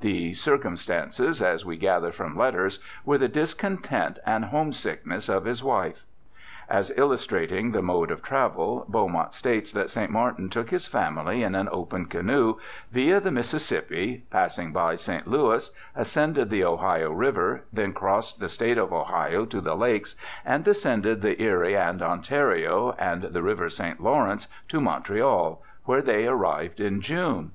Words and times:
The 0.00 0.34
'circumstances', 0.34 1.40
as 1.40 1.64
we 1.64 1.78
gather 1.78 2.12
from 2.12 2.36
letters, 2.36 2.78
were 3.06 3.16
the 3.16 3.26
discontent 3.26 4.18
and 4.26 4.44
homesickness 4.44 5.30
of 5.30 5.46
his 5.46 5.64
wife. 5.64 6.04
As 6.68 6.90
illustrating 6.94 7.72
the 7.72 7.80
mode 7.80 8.10
of 8.10 8.22
travel, 8.22 8.84
Beaumont 8.86 9.32
states 9.32 9.72
that 9.72 9.88
St. 9.88 10.10
Martin 10.10 10.50
took 10.50 10.68
his 10.68 10.86
family 10.86 11.42
in 11.42 11.54
an 11.54 11.70
open 11.72 12.04
canoe 12.04 12.56
* 12.74 12.90
via 12.92 13.18
the 13.18 13.30
Mississippi, 13.30 14.24
passing 14.30 14.74
by 14.74 14.94
St. 14.94 15.26
Louis, 15.26 15.70
ascended 15.96 16.50
the 16.50 16.64
Ohio 16.64 17.10
river, 17.10 17.64
then 17.72 17.94
crossed 17.94 18.40
the 18.40 18.50
state 18.50 18.76
of 18.76 18.92
Ohio 18.92 19.46
to 19.46 19.62
the 19.62 19.74
lakes, 19.74 20.16
and 20.44 20.64
descended 20.64 21.22
the 21.22 21.40
Erie 21.42 21.78
and 21.78 22.02
Ontario 22.02 22.94
and 22.98 23.22
the 23.22 23.42
river 23.42 23.70
St. 23.70 24.02
Lawrence 24.02 24.48
to 24.68 24.82
Montreal, 24.82 25.62
where 25.86 26.02
they 26.02 26.26
arrived 26.26 26.78
in 26.78 27.00
June'. 27.00 27.52